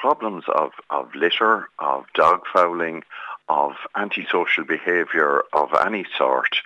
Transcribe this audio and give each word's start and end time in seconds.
problems 0.00 0.44
of, 0.48 0.72
of 0.88 1.14
litter, 1.14 1.68
of 1.78 2.04
dog 2.14 2.40
fouling, 2.52 3.02
of 3.48 3.72
antisocial 3.96 4.64
behaviour 4.64 5.42
of 5.52 5.68
any 5.84 6.06
sort 6.16 6.56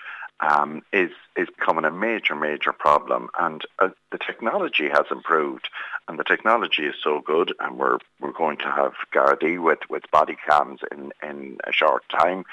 um, 0.41 0.83
is 0.93 1.11
is 1.37 1.49
becoming 1.59 1.85
a 1.85 1.91
major, 1.91 2.35
major 2.35 2.73
problem. 2.73 3.29
And 3.39 3.63
uh, 3.79 3.89
the 4.13 4.19
technology 4.19 4.89
has 4.89 5.07
improved, 5.11 5.69
and 6.09 6.19
the 6.19 6.25
technology 6.25 6.83
is 6.83 6.95
so 7.03 7.21
good, 7.25 7.53
and 7.61 7.79
we're 7.79 7.99
we're 8.21 8.33
going 8.33 8.59
to 8.59 8.71
have 8.71 8.93
Gardaí 9.13 9.63
with, 9.63 9.81
with 9.89 10.11
body 10.11 10.37
cams 10.49 10.81
in, 10.93 11.13
in 11.23 11.59
a 11.67 11.73
short 11.73 12.05
time. 12.09 12.45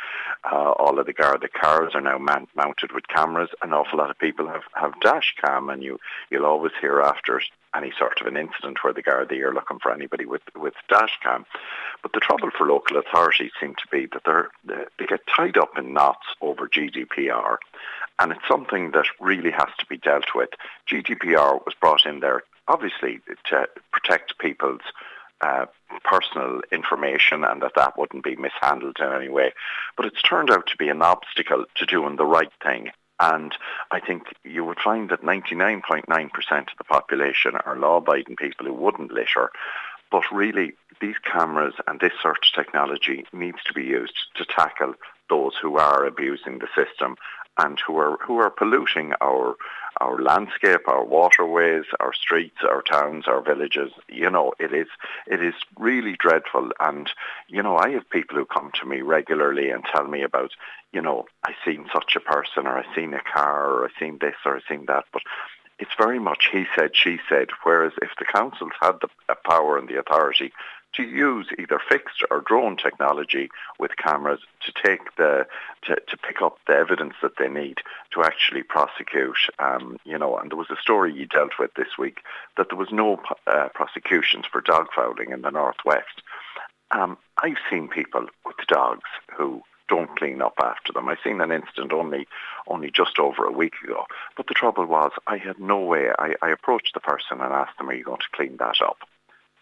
Uh, 0.43 0.71
all 0.71 0.99
of 0.99 1.05
the 1.05 1.13
Garda 1.13 1.47
cars 1.47 1.93
are 1.93 2.01
now 2.01 2.17
man- 2.17 2.47
mounted 2.55 2.91
with 2.91 3.07
cameras. 3.07 3.49
An 3.61 3.73
awful 3.73 3.99
lot 3.99 4.09
of 4.09 4.19
people 4.19 4.47
have, 4.47 4.63
have 4.73 4.99
dash 5.01 5.35
cam, 5.39 5.69
and 5.69 5.83
you 5.83 5.99
you'll 6.29 6.45
always 6.45 6.73
hear 6.79 7.01
after 7.01 7.41
any 7.75 7.91
sort 7.97 8.19
of 8.19 8.27
an 8.27 8.37
incident 8.37 8.83
where 8.83 8.93
the 8.93 9.03
Gardaí 9.03 9.41
are 9.41 9.53
looking 9.53 9.79
for 9.79 9.93
anybody 9.93 10.25
with 10.25 10.41
with 10.55 10.73
dash 10.89 11.17
cam. 11.23 11.45
But 12.01 12.13
the 12.13 12.19
trouble 12.19 12.49
for 12.57 12.65
local 12.65 12.97
authorities 12.97 13.51
seem 13.59 13.75
to 13.75 13.87
be 13.91 14.07
that 14.07 14.23
they're, 14.25 14.49
they 14.65 15.05
get 15.05 15.27
tied 15.27 15.57
up 15.57 15.77
in 15.77 15.93
knots 15.93 16.25
over 16.61 16.69
GDPR 16.69 17.57
and 18.19 18.31
it's 18.31 18.47
something 18.47 18.91
that 18.91 19.05
really 19.19 19.51
has 19.51 19.69
to 19.79 19.85
be 19.87 19.97
dealt 19.97 20.35
with. 20.35 20.49
GDPR 20.89 21.65
was 21.65 21.73
brought 21.79 22.05
in 22.05 22.19
there, 22.19 22.43
obviously, 22.67 23.19
to 23.49 23.67
protect 23.91 24.37
people's 24.37 24.81
uh, 25.41 25.65
personal 26.03 26.61
information 26.71 27.43
and 27.43 27.61
that 27.63 27.73
that 27.75 27.97
wouldn't 27.97 28.23
be 28.23 28.35
mishandled 28.35 28.97
in 28.99 29.11
any 29.11 29.29
way. 29.29 29.53
But 29.97 30.05
it's 30.05 30.21
turned 30.21 30.51
out 30.51 30.67
to 30.67 30.77
be 30.77 30.89
an 30.89 31.01
obstacle 31.01 31.65
to 31.75 31.85
doing 31.85 32.15
the 32.15 32.25
right 32.25 32.51
thing. 32.63 32.91
And 33.19 33.55
I 33.91 33.99
think 33.99 34.23
you 34.43 34.65
would 34.65 34.79
find 34.79 35.09
that 35.09 35.23
99.9% 35.23 36.05
of 36.07 36.77
the 36.77 36.83
population 36.83 37.55
are 37.55 37.77
law-abiding 37.77 38.35
people 38.35 38.67
who 38.67 38.73
wouldn't 38.73 39.11
litter. 39.11 39.51
But 40.11 40.23
really, 40.31 40.73
these 40.99 41.15
cameras 41.23 41.73
and 41.87 41.99
this 41.99 42.13
sort 42.21 42.37
of 42.37 42.53
technology 42.53 43.25
needs 43.31 43.63
to 43.65 43.73
be 43.73 43.83
used 43.83 44.13
to 44.35 44.45
tackle 44.45 44.93
those 45.31 45.53
who 45.59 45.77
are 45.77 46.05
abusing 46.05 46.59
the 46.59 46.67
system 46.75 47.15
and 47.57 47.79
who 47.85 47.97
are 47.97 48.17
who 48.25 48.37
are 48.37 48.49
polluting 48.49 49.13
our 49.21 49.55
our 49.99 50.19
landscape, 50.21 50.87
our 50.87 51.05
waterways, 51.05 51.85
our 51.99 52.13
streets, 52.13 52.57
our 52.67 52.81
towns, 52.81 53.27
our 53.27 53.41
villages. 53.41 53.91
You 54.09 54.29
know, 54.29 54.53
it 54.59 54.73
is 54.73 54.87
it 55.27 55.41
is 55.43 55.53
really 55.77 56.15
dreadful. 56.17 56.69
And 56.79 57.09
you 57.47 57.63
know, 57.63 57.77
I 57.77 57.89
have 57.91 58.09
people 58.09 58.37
who 58.37 58.45
come 58.45 58.71
to 58.79 58.85
me 58.85 59.01
regularly 59.01 59.69
and 59.69 59.83
tell 59.85 60.07
me 60.07 60.23
about, 60.23 60.51
you 60.91 61.01
know, 61.01 61.25
I 61.43 61.53
seen 61.65 61.85
such 61.93 62.15
a 62.15 62.19
person, 62.19 62.67
or 62.67 62.77
I 62.77 62.95
seen 62.95 63.13
a 63.13 63.21
car, 63.21 63.71
or 63.71 63.85
I 63.85 63.89
seen 63.99 64.17
this, 64.19 64.35
or 64.45 64.57
I 64.57 64.61
seen 64.69 64.85
that, 64.87 65.05
but. 65.13 65.23
It's 65.83 65.97
very 65.97 66.19
much 66.19 66.49
he 66.51 66.65
said, 66.77 66.91
she 66.93 67.17
said, 67.27 67.47
whereas 67.63 67.93
if 68.03 68.11
the 68.19 68.25
councils 68.25 68.73
had 68.79 68.99
the 69.01 69.09
power 69.43 69.79
and 69.79 69.89
the 69.89 69.97
authority 69.97 70.53
to 70.93 71.03
use 71.03 71.47
either 71.57 71.79
fixed 71.89 72.23
or 72.29 72.41
drone 72.41 72.75
technology 72.75 73.49
with 73.79 73.97
cameras 73.97 74.39
to 74.65 74.71
take 74.73 75.15
the 75.15 75.47
to, 75.83 75.95
to 76.07 76.17
pick 76.17 76.41
up 76.41 76.57
the 76.67 76.73
evidence 76.73 77.13
that 77.21 77.37
they 77.37 77.47
need 77.47 77.79
to 78.13 78.23
actually 78.23 78.63
prosecute. 78.63 79.37
Um, 79.59 79.97
you 80.05 80.17
know, 80.17 80.37
and 80.37 80.51
there 80.51 80.57
was 80.57 80.69
a 80.69 80.81
story 80.81 81.13
you 81.13 81.25
dealt 81.25 81.53
with 81.59 81.73
this 81.75 81.97
week 81.97 82.19
that 82.57 82.69
there 82.69 82.77
was 82.77 82.91
no 82.91 83.21
uh, 83.47 83.69
prosecutions 83.73 84.45
for 84.51 84.61
dog 84.61 84.87
fouling 84.95 85.31
in 85.31 85.41
the 85.41 85.49
northwest. 85.49 86.21
Um, 86.91 87.17
I've 87.41 87.57
seen 87.69 87.87
people 87.87 88.27
with 88.45 88.57
dogs 88.67 89.09
who 89.37 89.63
don't 89.87 90.15
clean 90.17 90.41
up 90.41 90.55
after 90.57 90.93
them. 90.93 91.09
I 91.09 91.17
seen 91.21 91.41
an 91.41 91.51
incident 91.51 91.91
only 91.91 92.27
only 92.67 92.91
just 92.91 93.19
over 93.19 93.45
a 93.45 93.51
week 93.51 93.73
ago. 93.83 94.05
But 94.37 94.47
the 94.47 94.53
trouble 94.53 94.85
was 94.85 95.11
I 95.27 95.37
had 95.37 95.59
no 95.59 95.79
way. 95.79 96.09
I, 96.17 96.35
I 96.41 96.49
approached 96.49 96.93
the 96.93 96.99
person 96.99 97.41
and 97.41 97.53
asked 97.53 97.77
them, 97.77 97.89
Are 97.89 97.93
you 97.93 98.03
going 98.03 98.19
to 98.19 98.37
clean 98.37 98.57
that 98.57 98.81
up? 98.81 98.99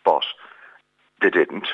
But 0.05 0.23
they 1.22 1.30
didn't, 1.30 1.67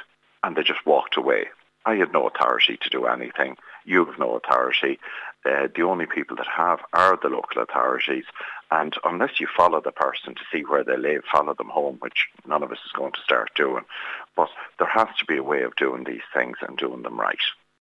and 0.44 0.56
they 0.56 0.64
just 0.64 0.86
walked 0.86 1.18
away. 1.18 1.46
I 1.86 1.96
had 1.96 2.12
no 2.12 2.28
authority 2.28 2.78
to 2.82 2.90
do 2.90 3.06
anything. 3.06 3.58
You 3.86 4.06
have 4.06 4.18
no 4.18 4.36
authority. 4.36 5.00
Uh, 5.46 5.68
the 5.76 5.84
only 5.84 6.08
people 6.08 6.36
that 6.38 6.48
have 6.48 6.80
are 6.94 7.20
the 7.22 7.30
local 7.30 7.62
authorities. 7.62 8.24
And 8.72 8.96
unless 9.04 9.40
you 9.40 9.48
follow 9.56 9.82
the 9.82 9.92
person 9.92 10.34
to 10.34 10.42
see 10.52 10.64
where 10.64 10.84
they 10.84 10.98
live, 10.98 11.22
follow 11.32 11.54
them 11.54 11.70
home, 11.70 11.98
which 12.00 12.28
none 12.48 12.64
of 12.64 12.72
us 12.72 12.80
is 12.84 12.92
going 12.94 13.12
to 13.12 13.22
start 13.24 13.52
doing. 13.56 13.84
But 14.36 14.50
there 14.80 14.88
has 14.88 15.10
to 15.20 15.26
be 15.26 15.38
a 15.38 15.44
way 15.44 15.62
of 15.62 15.76
doing 15.76 16.04
these 16.04 16.26
things 16.34 16.58
and 16.68 16.76
doing 16.76 17.04
them 17.04 17.20
right. 17.20 17.38